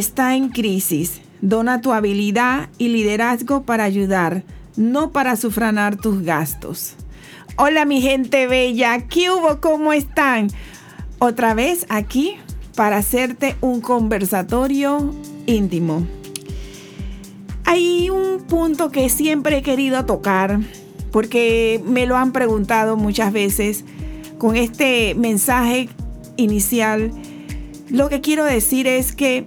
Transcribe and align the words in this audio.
Está 0.00 0.34
en 0.34 0.48
crisis. 0.48 1.20
Dona 1.42 1.82
tu 1.82 1.92
habilidad 1.92 2.70
y 2.78 2.88
liderazgo 2.88 3.64
para 3.64 3.84
ayudar, 3.84 4.44
no 4.74 5.12
para 5.12 5.36
sufranar 5.36 5.96
tus 5.96 6.22
gastos. 6.22 6.94
Hola 7.56 7.84
mi 7.84 8.00
gente 8.00 8.46
bella, 8.46 9.06
¿qué 9.08 9.30
hubo? 9.30 9.60
¿Cómo 9.60 9.92
están? 9.92 10.48
Otra 11.18 11.52
vez 11.52 11.84
aquí 11.90 12.36
para 12.76 12.96
hacerte 12.96 13.56
un 13.60 13.82
conversatorio 13.82 15.14
íntimo. 15.44 16.06
Hay 17.64 18.08
un 18.08 18.40
punto 18.48 18.90
que 18.90 19.10
siempre 19.10 19.58
he 19.58 19.62
querido 19.62 20.06
tocar 20.06 20.60
porque 21.12 21.78
me 21.84 22.06
lo 22.06 22.16
han 22.16 22.32
preguntado 22.32 22.96
muchas 22.96 23.34
veces 23.34 23.84
con 24.38 24.56
este 24.56 25.14
mensaje 25.14 25.90
inicial. 26.38 27.12
Lo 27.90 28.08
que 28.08 28.22
quiero 28.22 28.46
decir 28.46 28.86
es 28.86 29.14
que 29.14 29.44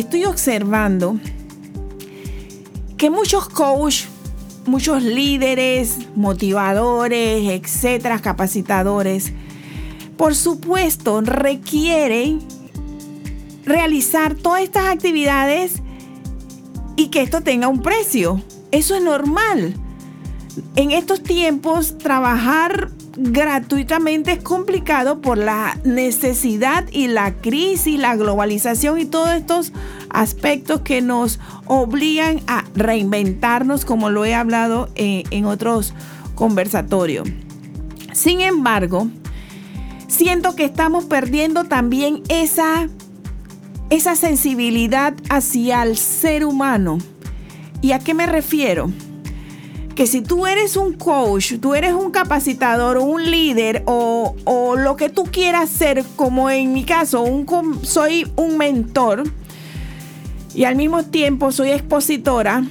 estoy 0.00 0.26
observando 0.26 1.18
que 2.98 3.08
muchos 3.08 3.48
coaches, 3.48 4.08
muchos 4.66 5.02
líderes, 5.02 5.96
motivadores, 6.14 7.48
etcétera, 7.48 8.20
capacitadores, 8.20 9.32
por 10.16 10.34
supuesto, 10.34 11.20
requieren 11.22 12.40
realizar 13.64 14.34
todas 14.34 14.62
estas 14.62 14.86
actividades 14.86 15.82
y 16.96 17.08
que 17.08 17.22
esto 17.22 17.40
tenga 17.40 17.68
un 17.68 17.80
precio. 17.80 18.42
Eso 18.70 18.96
es 18.96 19.02
normal. 19.02 19.74
En 20.74 20.90
estos 20.90 21.22
tiempos, 21.22 21.96
trabajar 21.98 22.90
gratuitamente 23.16 24.32
es 24.32 24.42
complicado 24.42 25.20
por 25.20 25.38
la 25.38 25.78
necesidad 25.84 26.84
y 26.92 27.08
la 27.08 27.34
crisis, 27.34 27.98
la 27.98 28.14
globalización 28.16 29.00
y 29.00 29.06
todos 29.06 29.30
estos 29.30 29.72
aspectos 30.10 30.82
que 30.82 31.00
nos 31.00 31.40
obligan 31.66 32.40
a 32.46 32.64
reinventarnos, 32.74 33.84
como 33.84 34.10
lo 34.10 34.24
he 34.24 34.34
hablado 34.34 34.88
en, 34.94 35.24
en 35.30 35.46
otros 35.46 35.94
conversatorios. 36.34 37.28
Sin 38.12 38.40
embargo, 38.40 39.08
siento 40.08 40.54
que 40.54 40.64
estamos 40.64 41.04
perdiendo 41.04 41.64
también 41.64 42.22
esa, 42.28 42.88
esa 43.90 44.16
sensibilidad 44.16 45.14
hacia 45.28 45.82
el 45.82 45.96
ser 45.96 46.44
humano. 46.44 46.98
¿Y 47.82 47.92
a 47.92 47.98
qué 47.98 48.14
me 48.14 48.26
refiero? 48.26 48.90
Que 49.96 50.06
si 50.06 50.20
tú 50.20 50.46
eres 50.46 50.76
un 50.76 50.92
coach, 50.92 51.54
tú 51.58 51.74
eres 51.74 51.94
un 51.94 52.10
capacitador 52.10 52.98
un 52.98 53.30
líder 53.30 53.82
o, 53.86 54.76
lo 54.78 54.94
que 54.94 55.08
tú 55.08 55.24
quieras 55.24 55.70
ser, 55.70 56.04
como 56.16 56.50
en 56.50 56.74
mi 56.74 56.84
caso, 56.84 57.24
soy 57.82 58.30
un 58.36 58.58
mentor 58.58 59.24
y 60.54 60.64
al 60.64 60.76
mismo 60.76 61.02
tiempo 61.02 61.50
soy 61.50 61.70
expositora, 61.70 62.62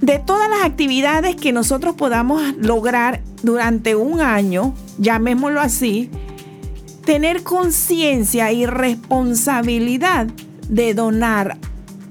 de 0.00 0.18
todas 0.18 0.50
las 0.50 0.64
actividades 0.64 1.36
que 1.36 1.52
nosotros 1.52 1.94
podamos 1.94 2.42
lograr 2.58 3.22
durante 3.42 3.94
un 3.94 4.20
año, 4.20 4.74
llamémoslo 4.98 5.60
así, 5.60 6.10
tener 7.04 7.44
conciencia 7.44 8.50
y 8.50 8.66
responsabilidad 8.66 10.26
de 10.68 10.94
donar 10.94 11.58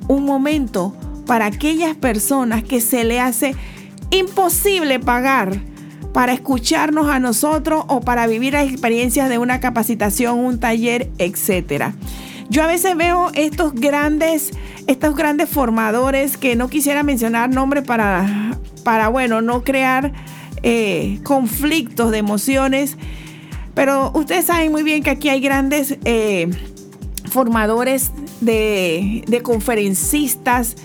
un 0.08 0.24
momento 0.24 0.96
para 1.26 1.46
aquellas 1.46 1.96
personas 1.96 2.64
que 2.64 2.82
se 2.82 3.04
le 3.04 3.20
hace 3.20 3.56
imposible 4.14 5.00
pagar 5.00 5.60
para 6.14 6.34
escucharnos 6.34 7.08
a 7.08 7.20
nosotros 7.20 7.84
o 7.88 8.02
para 8.02 8.28
vivir 8.28 8.54
las 8.54 8.70
experiencias 8.70 9.30
de 9.30 9.38
una 9.38 9.60
capacitación, 9.60 10.40
un 10.40 10.60
taller, 10.60 11.10
etc. 11.18 11.94
Yo 12.50 12.64
a 12.64 12.68
veces 12.68 12.96
veo 12.96 13.32
estos 13.34 13.74
grandes, 13.74 14.52
estos 14.88 15.16
grandes 15.16 15.50
formadores 15.50 16.38
que 16.38 16.56
no 16.56 16.70
quisiera 16.70 17.04
mencionar 17.04 17.50
nombres 17.50 17.84
para, 17.84 18.58
para 18.84 19.08
bueno, 19.08 19.42
no 19.42 19.64
crear 19.64 20.14
eh, 20.62 21.20
conflictos 21.24 22.12
de 22.12 22.20
emociones 22.20 22.98
pero 23.74 24.12
ustedes 24.14 24.46
saben 24.46 24.72
muy 24.72 24.84
bien 24.84 25.04
que 25.04 25.10
aquí 25.10 25.30
hay 25.30 25.42
grandes 25.42 25.98
eh, 26.06 26.50
formadores 27.30 28.12
de, 28.42 29.42
conferencistas 29.44 30.76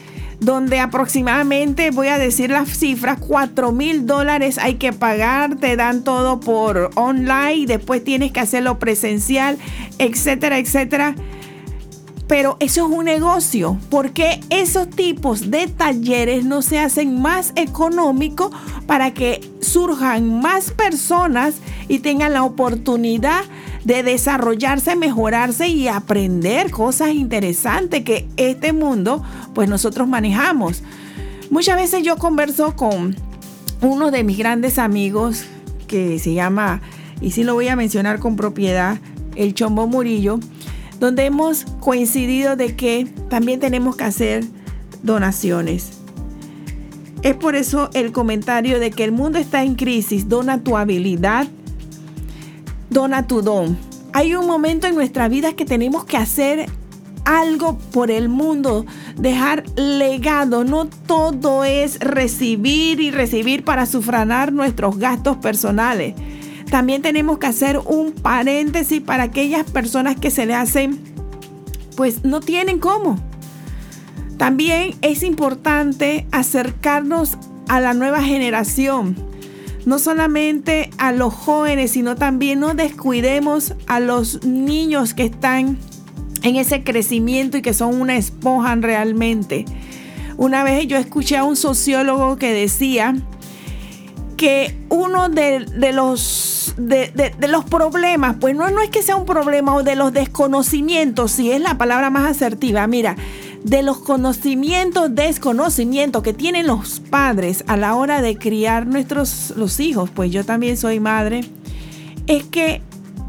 donde 0.41 0.79
aproximadamente, 0.79 1.91
voy 1.91 2.09
a 2.09 2.19
decir 2.19 2.51
las 2.51 2.69
cifras, 2.69 3.19
4 3.19 3.73
mil 3.73 4.07
dólares 4.07 4.59
hay 4.59 4.75
que 4.75 4.93
pagar, 4.93 5.57
te 5.57 5.77
dan 5.77 6.05
todo 6.05 6.41
por 6.41 6.91
online, 6.95 7.67
después 7.67 8.05
tienes 8.05 8.33
que 8.33 8.41
hacerlo 8.41 8.79
presencial, 8.79 9.59
etcétera, 9.99 10.59
etcétera. 10.59 11.15
Pero 12.29 12.59
eso 12.61 12.87
es 12.87 12.93
un 12.93 13.07
negocio, 13.07 13.79
porque 13.89 14.41
esos 14.51 14.91
tipos 14.91 15.51
de 15.51 15.67
talleres 15.67 16.45
no 16.45 16.61
se 16.61 16.79
hacen 16.79 17.21
más 17.21 17.53
económicos 17.57 18.51
para 18.87 19.15
que 19.15 19.41
surjan 19.61 20.41
más 20.41 20.71
personas 20.71 21.57
y 21.89 22.01
tengan 22.01 22.35
la 22.35 22.45
oportunidad 22.45 23.45
de 23.85 24.03
desarrollarse, 24.03 24.95
mejorarse 24.95 25.69
y 25.69 25.89
aprender 25.89 26.71
cosas 26.71 27.11
interesantes 27.11 28.05
que 28.05 28.29
este 28.37 28.75
mundo 28.75 29.23
pues 29.55 29.69
nosotros 29.71 30.07
manejamos. 30.07 30.83
Muchas 31.51 31.77
veces 31.77 32.03
yo 32.03 32.19
converso 32.19 32.77
con 32.77 33.17
uno 33.81 34.11
de 34.11 34.25
mis 34.25 34.37
grandes 34.37 34.79
amigos 34.79 35.45
que 35.87 36.19
se 36.19 36.35
llama, 36.35 36.83
y 37.23 37.31
sí 37.31 37.43
lo 37.43 37.55
voy 37.55 37.69
a 37.69 37.77
mencionar 37.77 38.19
con 38.19 38.37
propiedad, 38.37 38.99
el 39.35 39.55
Chombo 39.55 39.87
Murillo, 39.87 40.39
donde 40.99 41.27
hemos 41.27 41.65
coincidido 41.81 42.57
de 42.57 42.75
que 42.77 43.07
también 43.29 43.61
tenemos 43.61 43.97
que 43.97 44.05
hacer 44.05 44.45
donaciones. 45.03 45.93
Es 47.23 47.35
por 47.35 47.57
eso 47.57 47.91
el 47.95 48.13
comentario 48.13 48.79
de 48.79 48.91
que 48.91 49.05
el 49.05 49.13
mundo 49.13 49.39
está 49.39 49.63
en 49.63 49.75
crisis, 49.75 50.29
dona 50.29 50.63
tu 50.63 50.77
habilidad, 50.77 51.47
dona 52.91 53.27
tu 53.27 53.43
don. 53.43 53.77
Hay 54.13 54.35
un 54.35 54.47
momento 54.47 54.87
en 54.87 54.95
nuestra 54.95 55.29
vida 55.29 55.53
que 55.53 55.65
tenemos 55.65 56.05
que 56.05 56.17
hacer 56.17 56.67
algo 57.25 57.77
por 57.93 58.11
el 58.11 58.29
mundo, 58.29 58.87
dejar 59.17 59.65
legado. 59.77 60.65
No 60.65 60.87
todo 60.87 61.65
es 61.65 61.99
recibir 61.99 63.01
y 63.01 63.11
recibir 63.11 63.65
para 63.65 63.85
sufranar 63.85 64.53
nuestros 64.53 64.97
gastos 64.99 65.37
personales. 65.37 66.15
También 66.71 67.03
tenemos 67.03 67.39
que 67.39 67.47
hacer 67.47 67.79
un 67.79 68.13
paréntesis 68.13 69.01
para 69.01 69.25
aquellas 69.25 69.69
personas 69.71 70.17
que 70.17 70.31
se 70.31 70.47
le 70.47 70.55
hacen, 70.55 71.01
pues 71.97 72.25
no 72.25 72.41
tienen 72.41 72.79
cómo. 72.79 73.19
También 74.37 74.95
es 75.03 75.23
importante 75.23 76.27
acercarnos 76.31 77.39
a 77.69 77.81
la 77.81 77.95
nueva 77.95 78.23
generación 78.23 79.29
no 79.89 79.99
solamente 79.99 80.91
a 80.99 81.13
los 81.13 81.33
jóvenes, 81.33 81.93
sino 81.93 82.15
también 82.15 82.61
no 82.61 82.75
descuidemos 82.75 83.75
a 83.87 84.01
los 84.01 84.45
niños 84.45 85.15
que 85.15 85.25
están 85.25 85.79
en 86.43 86.57
ese 86.57 86.85
crecimiento 86.85 87.57
y 87.57 87.63
que 87.63 87.73
son 87.73 87.99
una 87.99 88.17
esponja 88.17 88.75
realmente. 88.77 89.65
Una 90.37 90.63
vez 90.63 90.87
yo 90.89 90.99
escuché 90.99 91.39
a 91.39 91.45
un 91.45 91.57
sociólogo 91.57 92.37
que 92.37 92.53
decía 92.53 93.15
que 94.39 94.79
uno 94.89 95.29
de, 95.29 95.67
los, 95.93 96.73
de, 96.79 97.35
los 97.49 97.65
problemas, 97.65 98.37
pues 98.41 98.55
no, 98.55 98.71
no 98.71 98.81
es 98.81 98.89
que 98.89 99.03
sea 99.03 99.17
un 99.17 99.27
problema 99.27 99.75
o 99.75 99.83
de 99.83 99.97
los 99.97 100.13
desconocimientos, 100.13 101.33
si 101.33 101.51
es 101.51 101.61
la 101.61 101.77
palabra 101.77 102.09
más 102.09 102.31
asertiva, 102.31 102.87
mira, 102.87 103.17
de 103.65 103.83
los 103.83 103.99
conocimientos, 103.99 105.13
desconocimientos 105.13 106.23
que 106.23 106.33
tienen 106.33 106.69
los 106.69 107.01
padres 107.01 107.65
a 107.67 107.77
la 107.77 107.97
hora 107.97 108.23
de 108.23 108.39
criar 108.39 108.87
nuestros 108.87 109.53
los 109.57 109.81
hijos, 109.81 110.09
pues 110.09 110.31
yo 110.31 110.45
también 110.45 110.77
soy 110.77 111.01
madre, 111.01 111.41
es 112.29 112.45
que 112.45 112.81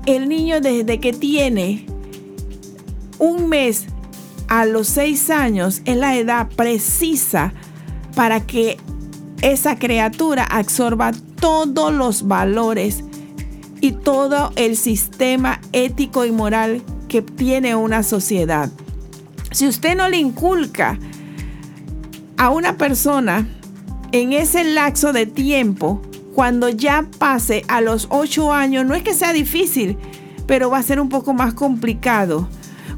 el 0.05 0.29
niño 0.29 0.61
desde 0.61 0.99
que 0.99 1.11
tiene 1.11 1.87
un 3.17 3.49
mes 3.49 3.87
a 4.47 4.65
los 4.65 4.87
seis 4.87 5.31
años 5.31 5.81
es 5.85 5.97
la 5.97 6.15
edad 6.15 6.49
precisa 6.55 7.51
para 8.15 8.45
que 8.45 8.77
esa 9.41 9.77
criatura 9.77 10.43
absorba 10.43 11.11
todos 11.39 11.93
los 11.93 12.27
valores 12.27 13.03
y 13.81 13.91
todo 13.91 14.51
el 14.55 14.75
sistema 14.75 15.61
ético 15.71 16.25
y 16.25 16.31
moral 16.31 16.81
que 17.07 17.21
tiene 17.21 17.75
una 17.75 18.03
sociedad. 18.03 18.69
Si 19.51 19.67
usted 19.67 19.95
no 19.95 20.09
le 20.09 20.17
inculca 20.17 20.99
a 22.37 22.49
una 22.49 22.77
persona 22.77 23.47
en 24.11 24.33
ese 24.33 24.63
lapso 24.63 25.13
de 25.13 25.25
tiempo, 25.25 26.01
cuando 26.35 26.69
ya 26.69 27.07
pase 27.17 27.63
a 27.67 27.81
los 27.81 28.07
8 28.09 28.53
años, 28.53 28.85
no 28.85 28.95
es 28.95 29.03
que 29.03 29.13
sea 29.13 29.33
difícil, 29.33 29.97
pero 30.45 30.69
va 30.69 30.77
a 30.77 30.83
ser 30.83 30.99
un 30.99 31.09
poco 31.09 31.33
más 31.33 31.53
complicado. 31.53 32.47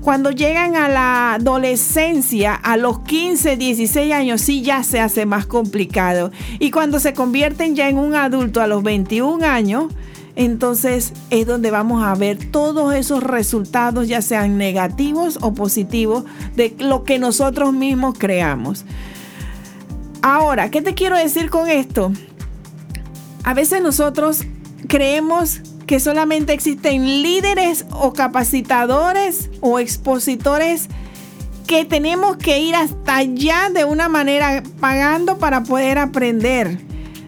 Cuando 0.01 0.31
llegan 0.31 0.75
a 0.75 0.89
la 0.89 1.33
adolescencia, 1.35 2.55
a 2.55 2.75
los 2.75 3.01
15, 3.01 3.55
16 3.55 4.13
años, 4.13 4.41
sí 4.41 4.63
ya 4.63 4.83
se 4.83 4.99
hace 4.99 5.27
más 5.27 5.45
complicado. 5.45 6.31
Y 6.57 6.71
cuando 6.71 6.99
se 6.99 7.13
convierten 7.13 7.75
ya 7.75 7.87
en 7.87 7.99
un 7.99 8.15
adulto 8.15 8.61
a 8.61 8.67
los 8.67 8.81
21 8.81 9.45
años, 9.45 9.93
entonces 10.35 11.13
es 11.29 11.45
donde 11.45 11.69
vamos 11.69 12.03
a 12.03 12.15
ver 12.15 12.49
todos 12.51 12.95
esos 12.95 13.21
resultados, 13.21 14.07
ya 14.07 14.23
sean 14.23 14.57
negativos 14.57 15.37
o 15.41 15.53
positivos, 15.53 16.23
de 16.55 16.75
lo 16.79 17.03
que 17.03 17.19
nosotros 17.19 17.71
mismos 17.71 18.17
creamos. 18.17 18.85
Ahora, 20.23 20.71
¿qué 20.71 20.81
te 20.81 20.95
quiero 20.95 21.15
decir 21.15 21.51
con 21.51 21.69
esto? 21.69 22.11
A 23.43 23.53
veces 23.53 23.83
nosotros 23.83 24.45
creemos 24.87 25.61
que 25.91 25.99
solamente 25.99 26.53
existen 26.53 27.21
líderes 27.21 27.85
o 27.91 28.13
capacitadores 28.13 29.49
o 29.59 29.77
expositores 29.77 30.87
que 31.67 31.83
tenemos 31.83 32.37
que 32.37 32.61
ir 32.61 32.75
hasta 32.75 33.17
allá 33.17 33.69
de 33.69 33.83
una 33.83 34.07
manera 34.07 34.63
pagando 34.79 35.37
para 35.37 35.63
poder 35.63 35.97
aprender. 35.97 36.79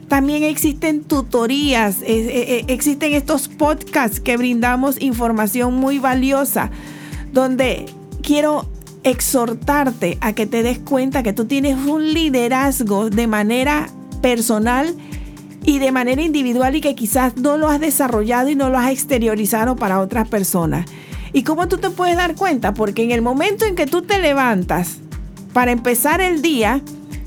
También 0.08 0.44
existen 0.44 1.04
tutorías, 1.04 2.02
eh, 2.04 2.06
eh, 2.08 2.30
eh, 2.30 2.66
existen 2.70 3.12
estos 3.12 3.50
podcasts 3.50 4.22
que 4.22 4.38
brindamos 4.38 4.96
información 5.02 5.74
muy 5.74 6.00
valiosa, 6.00 6.72
donde 7.34 7.88
quiero 8.22 8.70
exhortarte 9.04 10.18
a 10.22 10.32
que 10.32 10.46
te 10.46 10.64
des 10.64 10.80
cuenta 10.80 11.22
que 11.22 11.34
tú 11.34 11.44
tienes 11.44 11.78
un 11.86 12.14
liderazgo 12.14 13.10
de 13.10 13.28
manera 13.28 13.90
personal 14.22 14.96
y 15.64 15.80
de 15.80 15.92
manera 15.92 16.22
individual 16.22 16.76
y 16.76 16.82
que 16.82 16.96
quizás 16.96 17.38
no 17.38 17.58
lo 17.58 17.70
has 17.70 17.80
desarrollado 17.80 18.50
y 18.50 18.56
no 18.56 18.70
lo 18.70 18.78
has 18.78 18.92
exteriorizado 18.92 19.76
para 19.76 20.00
otras 20.00 20.28
personas. 20.28 20.86
¿Y 21.32 21.44
cómo 21.44 21.68
tú 21.68 21.78
te 21.78 21.90
puedes 21.90 22.18
dar 22.18 22.36
cuenta? 22.36 22.74
Porque 22.74 23.04
en 23.04 23.12
el 23.12 23.22
momento 23.22 23.66
en 23.66 23.76
que 23.76 23.88
tú 23.88 24.02
te 24.02 24.20
levantas 24.20 24.98
para 25.54 25.72
empezar 25.72 26.22
el 26.22 26.42
día, 26.42 26.82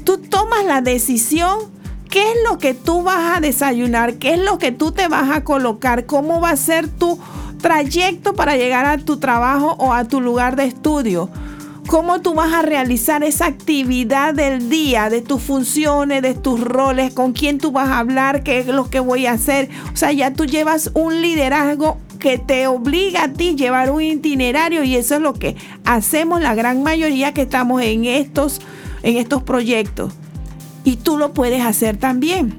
tú 0.05 0.19
tomas 0.19 0.65
la 0.65 0.81
decisión 0.81 1.77
¿Qué 2.17 2.23
es 2.23 2.37
lo 2.49 2.57
que 2.57 2.73
tú 2.73 3.03
vas 3.03 3.37
a 3.37 3.41
desayunar? 3.41 4.15
¿Qué 4.15 4.35
es 4.35 4.41
lo 4.41 4.59
que 4.59 4.73
tú 4.73 4.93
te 4.93 5.07
vas 5.07 5.31
a 5.31 5.45
colocar? 5.45 6.07
¿Cómo 6.07 6.41
va 6.41 6.51
a 6.51 6.57
ser 6.57 6.89
tu 6.89 7.19
trayecto 7.61 8.33
para 8.35 8.57
llegar 8.57 8.87
a 8.87 8.97
tu 8.97 9.19
trabajo 9.19 9.75
o 9.79 9.93
a 9.93 10.05
tu 10.05 10.21
lugar 10.23 10.57
de 10.57 10.65
estudio? 10.65 11.29
¿Cómo 11.87 12.21
tú 12.21 12.35
vas 12.35 12.53
a 12.53 12.63
realizar 12.63 13.23
esa 13.23 13.47
actividad 13.47 14.35
del 14.35 14.69
día, 14.69 15.09
de 15.09 15.23
tus 15.23 15.41
funciones, 15.41 16.21
de 16.21 16.35
tus 16.35 16.61
roles, 16.61 17.15
con 17.15 17.33
quién 17.33 17.59
tú 17.59 17.71
vas 17.71 17.89
a 17.89 17.99
hablar, 17.99 18.43
qué 18.43 18.59
es 18.59 18.67
lo 18.67 18.91
que 18.91 18.99
voy 18.99 19.27
a 19.27 19.33
hacer? 19.33 19.69
O 19.93 19.97
sea, 19.97 20.11
ya 20.11 20.33
tú 20.33 20.47
llevas 20.47 20.91
un 20.95 21.23
liderazgo 21.23 21.99
que 22.19 22.39
te 22.39 22.67
obliga 22.67 23.25
a 23.25 23.33
ti 23.33 23.55
llevar 23.55 23.93
un 23.93 24.03
itinerario 24.03 24.83
y 24.83 24.97
eso 24.97 25.15
es 25.15 25.21
lo 25.21 25.35
que 25.35 25.55
hacemos 25.85 26.41
la 26.41 26.57
gran 26.57 26.83
mayoría 26.83 27.33
que 27.33 27.43
estamos 27.43 27.83
en 27.83 28.05
estos, 28.05 28.61
en 29.05 29.17
estos 29.17 29.45
proyectos 29.45 30.13
y 30.83 30.97
tú 30.97 31.19
lo 31.19 31.33
puedes 31.35 31.63
hacer 31.63 31.99
también. 31.99 32.57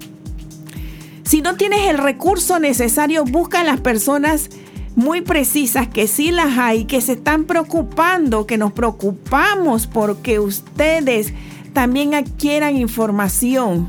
Si 1.24 1.42
no 1.42 1.56
tienes 1.56 1.90
el 1.90 1.98
recurso 1.98 2.60
necesario, 2.60 3.26
busca 3.26 3.60
a 3.60 3.66
las 3.66 3.82
personas 3.82 4.50
muy 4.98 5.22
precisas 5.22 5.88
que 5.88 6.08
sí 6.08 6.32
las 6.32 6.58
hay, 6.58 6.86
que 6.86 7.02
se 7.02 7.14
están 7.14 7.44
preocupando, 7.44 8.48
que 8.48 8.58
nos 8.58 8.74
preocupamos 8.74 9.86
porque 9.86 10.40
ustedes 10.40 11.36
también 11.72 12.16
adquieran 12.16 12.76
información, 12.76 13.88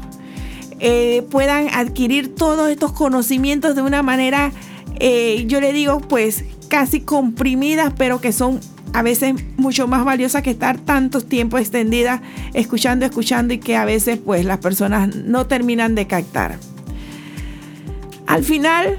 eh, 0.81 1.25
puedan 1.31 1.71
adquirir 1.73 2.35
todos 2.35 2.69
estos 2.69 2.93
conocimientos 2.93 3.75
de 3.75 3.81
una 3.81 4.03
manera, 4.03 4.53
eh, 5.01 5.45
yo 5.47 5.63
le 5.63 5.73
digo, 5.73 6.01
pues 6.01 6.45
casi 6.69 7.01
comprimidas, 7.01 7.95
pero 7.97 8.21
que 8.21 8.33
son 8.33 8.61
a 8.93 9.01
veces 9.01 9.35
mucho 9.57 9.89
más 9.89 10.05
valiosa 10.05 10.43
que 10.43 10.51
estar 10.51 10.77
tanto 10.77 11.23
tiempo 11.23 11.57
extendida 11.57 12.21
escuchando, 12.53 13.07
escuchando 13.07 13.55
y 13.55 13.59
que 13.59 13.77
a 13.77 13.87
veces 13.87 14.19
pues 14.23 14.45
las 14.45 14.59
personas 14.59 15.17
no 15.17 15.47
terminan 15.47 15.95
de 15.95 16.07
captar. 16.07 16.59
Al 18.27 18.45
final 18.45 18.99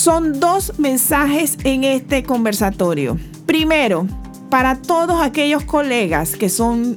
son 0.00 0.40
dos 0.40 0.78
mensajes 0.78 1.58
en 1.62 1.84
este 1.84 2.22
conversatorio. 2.22 3.18
Primero, 3.44 4.06
para 4.48 4.80
todos 4.80 5.22
aquellos 5.22 5.64
colegas 5.64 6.36
que 6.36 6.48
son 6.48 6.96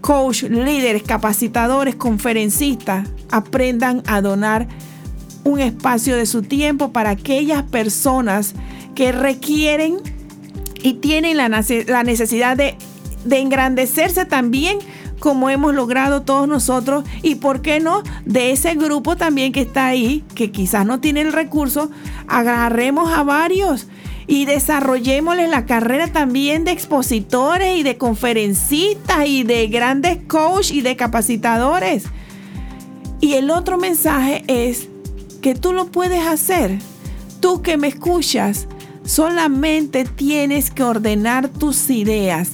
coach, 0.00 0.44
líderes, 0.44 1.02
capacitadores, 1.02 1.96
conferencistas, 1.96 3.08
aprendan 3.32 4.04
a 4.06 4.20
donar 4.20 4.68
un 5.42 5.58
espacio 5.58 6.16
de 6.16 6.24
su 6.26 6.42
tiempo 6.42 6.92
para 6.92 7.10
aquellas 7.10 7.64
personas 7.64 8.54
que 8.94 9.10
requieren 9.10 9.96
y 10.82 10.94
tienen 10.94 11.36
la, 11.36 11.48
necesidad 11.48 12.56
de, 12.56 12.76
engrandecerse 13.28 14.24
también 14.24 14.78
como 15.18 15.50
hemos 15.50 15.74
logrado 15.74 16.22
todos 16.22 16.48
nosotros 16.48 17.04
y 17.22 17.36
por 17.36 17.62
qué 17.62 17.80
no 17.80 18.02
de 18.24 18.52
ese 18.52 18.74
grupo 18.74 19.16
también 19.16 19.52
que 19.52 19.62
está 19.62 19.86
ahí, 19.86 20.24
que 20.34 20.50
quizás 20.50 20.86
no 20.86 21.00
tiene 21.00 21.22
el 21.22 21.32
recurso, 21.32 21.90
agarremos 22.28 23.12
a 23.12 23.22
varios 23.22 23.86
y 24.26 24.44
desarrollémosles 24.44 25.48
la 25.48 25.66
carrera 25.66 26.08
también 26.08 26.64
de 26.64 26.72
expositores 26.72 27.78
y 27.78 27.82
de 27.82 27.96
conferencistas 27.96 29.26
y 29.26 29.44
de 29.44 29.68
grandes 29.68 30.18
coach 30.26 30.70
y 30.72 30.80
de 30.80 30.96
capacitadores. 30.96 32.04
Y 33.20 33.34
el 33.34 33.50
otro 33.50 33.78
mensaje 33.78 34.44
es 34.46 34.88
que 35.40 35.54
tú 35.54 35.72
lo 35.72 35.86
puedes 35.86 36.26
hacer. 36.26 36.78
Tú 37.40 37.62
que 37.62 37.76
me 37.76 37.86
escuchas, 37.86 38.66
Solamente 39.06 40.04
tienes 40.04 40.72
que 40.72 40.82
ordenar 40.82 41.48
tus 41.48 41.90
ideas, 41.90 42.50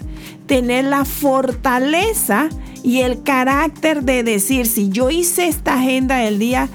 tener 0.47 0.85
la 0.85 1.05
fortaleza 1.05 2.49
y 2.83 3.00
el 3.00 3.23
carácter 3.23 4.03
de 4.03 4.23
decir, 4.23 4.67
si 4.67 4.89
yo 4.89 5.11
hice 5.11 5.49
esta 5.49 5.75
agenda 5.75 6.17
del 6.17 6.39
día, 6.39 6.69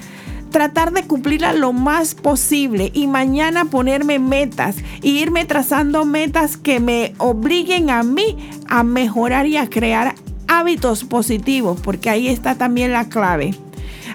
tratar 0.50 0.92
de 0.92 1.04
cumplirla 1.04 1.52
lo 1.52 1.72
más 1.72 2.14
posible 2.14 2.90
y 2.94 3.06
mañana 3.06 3.66
ponerme 3.66 4.18
metas 4.18 4.76
e 5.02 5.08
irme 5.08 5.44
trazando 5.44 6.04
metas 6.04 6.56
que 6.56 6.80
me 6.80 7.14
obliguen 7.18 7.90
a 7.90 8.02
mí 8.02 8.36
a 8.68 8.82
mejorar 8.82 9.46
y 9.46 9.56
a 9.56 9.68
crear 9.68 10.14
hábitos 10.46 11.04
positivos, 11.04 11.80
porque 11.80 12.10
ahí 12.10 12.28
está 12.28 12.56
también 12.56 12.92
la 12.92 13.08
clave, 13.08 13.54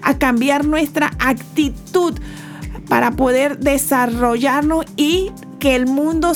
a 0.01 0.17
cambiar 0.17 0.65
nuestra 0.65 1.11
actitud 1.19 2.15
para 2.89 3.11
poder 3.11 3.59
desarrollarnos 3.59 4.85
y 4.97 5.31
que 5.59 5.75
el 5.75 5.85
mundo 5.85 6.33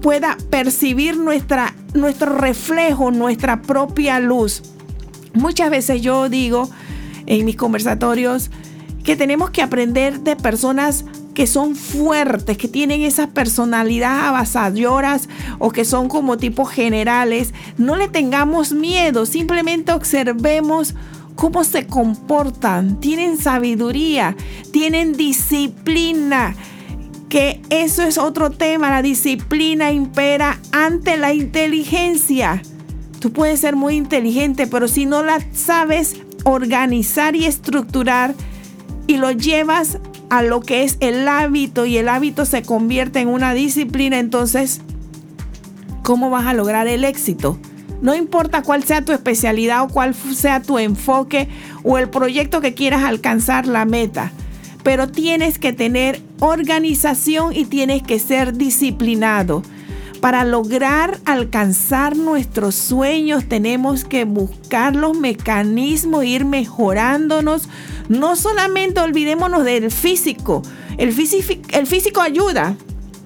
pueda 0.00 0.36
percibir 0.50 1.16
nuestra, 1.16 1.74
nuestro 1.94 2.36
reflejo, 2.36 3.10
nuestra 3.10 3.62
propia 3.62 4.20
luz. 4.20 4.62
Muchas 5.32 5.70
veces 5.70 6.02
yo 6.02 6.28
digo 6.28 6.68
en 7.26 7.44
mis 7.44 7.56
conversatorios 7.56 8.50
que 9.04 9.16
tenemos 9.16 9.50
que 9.50 9.62
aprender 9.62 10.20
de 10.20 10.36
personas 10.36 11.04
que 11.34 11.46
son 11.46 11.76
fuertes, 11.76 12.58
que 12.58 12.68
tienen 12.68 13.02
esas 13.02 13.28
personalidades 13.28 14.24
avasalladoras 14.24 15.28
o 15.58 15.70
que 15.70 15.84
son 15.84 16.08
como 16.08 16.36
tipos 16.36 16.70
generales. 16.70 17.54
No 17.78 17.96
le 17.96 18.08
tengamos 18.08 18.72
miedo, 18.72 19.26
simplemente 19.26 19.92
observemos 19.92 20.94
cómo 21.36 21.64
se 21.64 21.86
comportan, 21.86 23.00
tienen 23.00 23.38
sabiduría, 23.38 24.36
tienen 24.72 25.14
disciplina, 25.14 26.54
que 27.30 27.62
eso 27.70 28.02
es 28.02 28.18
otro 28.18 28.50
tema, 28.50 28.90
la 28.90 29.02
disciplina 29.02 29.92
impera 29.92 30.58
ante 30.72 31.16
la 31.16 31.32
inteligencia. 31.32 32.60
Tú 33.20 33.32
puedes 33.32 33.60
ser 33.60 33.76
muy 33.76 33.94
inteligente, 33.94 34.66
pero 34.66 34.88
si 34.88 35.06
no 35.06 35.22
la 35.22 35.40
sabes 35.52 36.16
organizar 36.44 37.36
y 37.36 37.46
estructurar 37.46 38.34
y 39.06 39.16
lo 39.16 39.30
llevas 39.30 39.98
a 40.28 40.42
lo 40.42 40.60
que 40.60 40.82
es 40.82 40.96
el 40.98 41.28
hábito 41.28 41.86
y 41.86 41.98
el 41.98 42.08
hábito 42.08 42.44
se 42.44 42.62
convierte 42.62 43.20
en 43.20 43.28
una 43.28 43.54
disciplina, 43.54 44.18
entonces, 44.18 44.80
¿cómo 46.02 46.30
vas 46.30 46.46
a 46.46 46.52
lograr 46.52 46.88
el 46.88 47.04
éxito? 47.04 47.60
No 48.02 48.16
importa 48.16 48.62
cuál 48.62 48.82
sea 48.82 49.04
tu 49.04 49.12
especialidad 49.12 49.82
o 49.84 49.88
cuál 49.88 50.14
sea 50.14 50.62
tu 50.62 50.80
enfoque 50.80 51.48
o 51.84 51.96
el 51.96 52.10
proyecto 52.10 52.60
que 52.60 52.74
quieras 52.74 53.04
alcanzar 53.04 53.68
la 53.68 53.84
meta 53.84 54.32
pero 54.82 55.08
tienes 55.08 55.58
que 55.58 55.72
tener 55.72 56.20
organización 56.40 57.54
y 57.54 57.64
tienes 57.64 58.02
que 58.02 58.18
ser 58.18 58.56
disciplinado. 58.56 59.62
Para 60.20 60.44
lograr 60.44 61.18
alcanzar 61.24 62.14
nuestros 62.14 62.74
sueños 62.74 63.46
tenemos 63.48 64.04
que 64.04 64.24
buscar 64.24 64.94
los 64.94 65.16
mecanismos, 65.18 66.24
ir 66.24 66.44
mejorándonos. 66.44 67.68
No 68.10 68.36
solamente 68.36 69.00
olvidémonos 69.00 69.64
del 69.64 69.90
físico. 69.90 70.62
El 70.98 71.12
físico, 71.14 72.20
ayuda, 72.20 72.76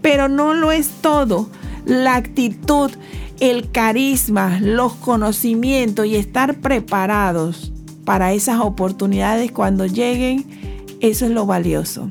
pero 0.03 0.29
no 0.29 0.55
lo 0.55 0.71
es 0.71 0.89
todo. 1.01 1.51
La 1.85 2.15
actitud, 2.15 2.93
el 3.41 3.73
carisma, 3.73 4.61
los 4.61 4.95
conocimientos 4.95 6.07
y 6.07 6.15
estar 6.15 6.61
preparados 6.61 7.73
para 8.05 8.33
esas 8.33 8.61
oportunidades 8.61 9.51
cuando 9.51 9.87
lleguen 9.87 10.45
eso 11.11 11.27
es 11.27 11.33
lo 11.33 11.47
valioso. 11.47 12.09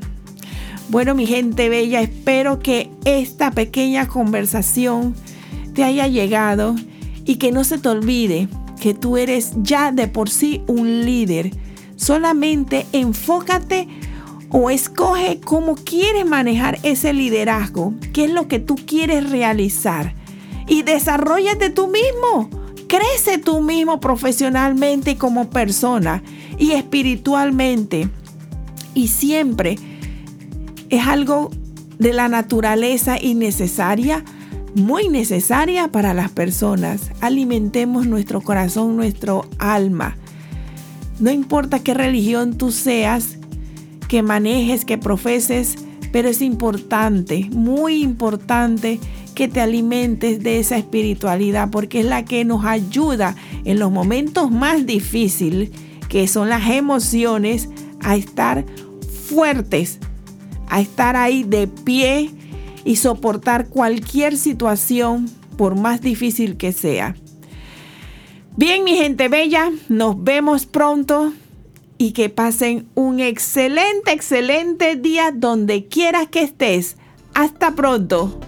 Bueno, 0.89 1.15
mi 1.15 1.25
gente 1.25 1.69
bella, 1.69 2.01
espero 2.01 2.59
que 2.59 2.91
esta 3.05 3.51
pequeña 3.51 4.07
conversación 4.07 5.15
te 5.73 5.83
haya 5.83 6.07
llegado 6.07 6.75
y 7.25 7.37
que 7.37 7.51
no 7.51 7.63
se 7.63 7.79
te 7.79 7.89
olvide 7.89 8.47
que 8.79 8.93
tú 8.93 9.17
eres 9.17 9.53
ya 9.63 9.91
de 9.91 10.07
por 10.07 10.29
sí 10.29 10.61
un 10.67 11.05
líder. 11.05 11.51
Solamente 11.95 12.85
enfócate 12.91 13.87
o 14.49 14.69
escoge 14.69 15.39
cómo 15.39 15.75
quieres 15.75 16.25
manejar 16.25 16.77
ese 16.83 17.13
liderazgo, 17.13 17.93
qué 18.13 18.25
es 18.25 18.31
lo 18.31 18.47
que 18.47 18.59
tú 18.59 18.75
quieres 18.75 19.29
realizar 19.29 20.13
y 20.67 20.83
desarrollate 20.83 21.69
tú 21.69 21.87
mismo. 21.87 22.49
Crece 22.87 23.39
tú 23.39 23.61
mismo 23.61 23.99
profesionalmente 23.99 25.17
como 25.17 25.49
persona 25.49 26.21
y 26.59 26.73
espiritualmente. 26.73 28.09
Y 28.93 29.07
siempre 29.07 29.77
es 30.89 31.07
algo 31.07 31.51
de 31.99 32.13
la 32.13 32.27
naturaleza 32.27 33.21
innecesaria, 33.21 34.23
muy 34.75 35.07
necesaria 35.09 35.87
para 35.87 36.13
las 36.13 36.31
personas. 36.31 37.11
Alimentemos 37.21 38.07
nuestro 38.07 38.41
corazón, 38.41 38.95
nuestro 38.95 39.47
alma. 39.59 40.17
No 41.19 41.31
importa 41.31 41.79
qué 41.79 41.93
religión 41.93 42.57
tú 42.57 42.71
seas, 42.71 43.37
que 44.07 44.21
manejes, 44.21 44.85
que 44.85 44.97
profeses, 44.97 45.77
pero 46.11 46.29
es 46.29 46.41
importante, 46.41 47.49
muy 47.51 48.03
importante 48.03 48.99
que 49.33 49.47
te 49.47 49.61
alimentes 49.61 50.43
de 50.43 50.59
esa 50.59 50.77
espiritualidad 50.77 51.69
porque 51.71 52.01
es 52.01 52.05
la 52.05 52.23
que 52.23 52.45
nos 52.45 52.65
ayuda 52.65 53.35
en 53.65 53.79
los 53.79 53.91
momentos 53.91 54.51
más 54.51 54.85
difíciles, 54.85 55.71
que 56.09 56.27
son 56.27 56.49
las 56.49 56.69
emociones, 56.69 57.69
a 58.03 58.15
estar 58.15 58.65
fuertes, 59.29 59.99
a 60.69 60.81
estar 60.81 61.15
ahí 61.15 61.43
de 61.43 61.67
pie 61.67 62.31
y 62.85 62.97
soportar 62.97 63.67
cualquier 63.67 64.37
situación 64.37 65.29
por 65.57 65.75
más 65.75 66.01
difícil 66.01 66.57
que 66.57 66.71
sea. 66.71 67.15
Bien, 68.55 68.83
mi 68.83 68.95
gente 68.95 69.29
bella, 69.29 69.71
nos 69.89 70.23
vemos 70.23 70.65
pronto 70.65 71.33
y 71.97 72.11
que 72.11 72.29
pasen 72.29 72.87
un 72.95 73.19
excelente, 73.19 74.11
excelente 74.11 74.95
día 74.95 75.31
donde 75.33 75.85
quieras 75.87 76.27
que 76.27 76.43
estés. 76.43 76.97
Hasta 77.33 77.73
pronto. 77.73 78.39